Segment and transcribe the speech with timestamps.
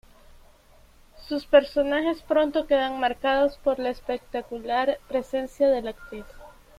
[1.27, 6.25] Sus personajes pronto quedan marcados por la espectacular presencia de la actriz.